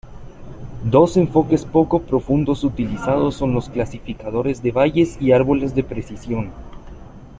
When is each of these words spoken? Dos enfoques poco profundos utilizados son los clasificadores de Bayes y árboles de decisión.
Dos 0.83 1.15
enfoques 1.15 1.63
poco 1.63 2.01
profundos 2.01 2.63
utilizados 2.63 3.35
son 3.35 3.53
los 3.53 3.69
clasificadores 3.69 4.63
de 4.63 4.71
Bayes 4.71 5.15
y 5.21 5.31
árboles 5.31 5.75
de 5.75 5.83
decisión. 5.83 6.49